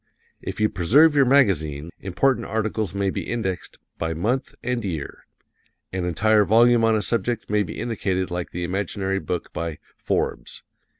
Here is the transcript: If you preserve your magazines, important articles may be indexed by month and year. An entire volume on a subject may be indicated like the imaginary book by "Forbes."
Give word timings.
If 0.41 0.59
you 0.59 0.67
preserve 0.67 1.15
your 1.15 1.25
magazines, 1.27 1.91
important 1.99 2.47
articles 2.47 2.95
may 2.95 3.11
be 3.11 3.29
indexed 3.29 3.77
by 3.99 4.15
month 4.15 4.55
and 4.63 4.83
year. 4.83 5.27
An 5.93 6.05
entire 6.05 6.43
volume 6.43 6.83
on 6.83 6.95
a 6.95 7.03
subject 7.03 7.51
may 7.51 7.61
be 7.61 7.79
indicated 7.79 8.31
like 8.31 8.49
the 8.49 8.63
imaginary 8.63 9.19
book 9.19 9.53
by 9.53 9.77
"Forbes." 9.97 10.63